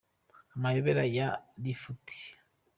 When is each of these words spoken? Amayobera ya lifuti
Amayobera 0.55 1.03
ya 1.17 1.27
lifuti 1.63 2.19